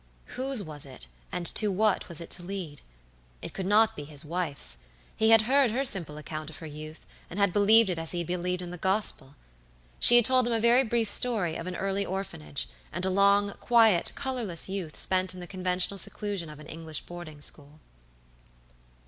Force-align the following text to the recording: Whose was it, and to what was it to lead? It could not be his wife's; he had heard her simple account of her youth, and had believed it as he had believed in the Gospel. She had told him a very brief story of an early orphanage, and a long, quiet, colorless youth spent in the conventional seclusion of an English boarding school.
Whose 0.35 0.63
was 0.63 0.83
it, 0.83 1.05
and 1.31 1.45
to 1.53 1.71
what 1.71 2.09
was 2.09 2.19
it 2.19 2.31
to 2.31 2.41
lead? 2.41 2.81
It 3.43 3.53
could 3.53 3.67
not 3.67 3.95
be 3.95 4.03
his 4.03 4.25
wife's; 4.25 4.77
he 5.15 5.29
had 5.29 5.43
heard 5.43 5.69
her 5.69 5.85
simple 5.85 6.17
account 6.17 6.49
of 6.49 6.57
her 6.57 6.65
youth, 6.65 7.05
and 7.29 7.37
had 7.37 7.53
believed 7.53 7.87
it 7.87 7.99
as 7.99 8.09
he 8.11 8.17
had 8.17 8.25
believed 8.25 8.63
in 8.63 8.71
the 8.71 8.79
Gospel. 8.79 9.35
She 9.99 10.15
had 10.15 10.25
told 10.25 10.47
him 10.47 10.53
a 10.53 10.59
very 10.59 10.83
brief 10.83 11.07
story 11.07 11.55
of 11.55 11.67
an 11.67 11.75
early 11.75 12.03
orphanage, 12.03 12.67
and 12.91 13.05
a 13.05 13.11
long, 13.11 13.53
quiet, 13.59 14.11
colorless 14.15 14.67
youth 14.67 14.97
spent 14.97 15.35
in 15.35 15.39
the 15.39 15.45
conventional 15.45 15.99
seclusion 15.99 16.49
of 16.49 16.57
an 16.57 16.65
English 16.65 17.01
boarding 17.01 17.39
school. 17.39 17.79